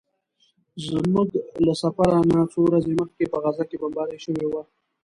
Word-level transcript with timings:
زموږ 0.87 1.29
له 1.65 1.73
سفر 1.83 2.09
نه 2.31 2.39
څو 2.51 2.59
ورځې 2.67 2.91
مخکې 3.01 3.23
په 3.31 3.37
غزه 3.43 3.63
کې 3.69 3.77
بمباري 3.81 4.19
شوې 4.25 4.45
وه. 4.51 4.61